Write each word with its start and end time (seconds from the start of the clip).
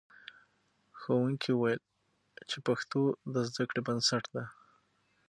ښوونکي 0.99 1.51
وویل 1.53 1.81
چې 2.49 2.57
پښتو 2.67 3.01
د 3.33 3.35
زده 3.49 3.63
کړې 3.69 3.81
بنسټ 3.87 4.23
دی. 4.33 4.45